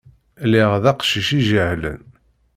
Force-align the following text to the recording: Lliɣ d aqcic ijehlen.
Lliɣ 0.45 0.71
d 0.83 0.85
aqcic 0.91 1.29
ijehlen. 1.39 2.01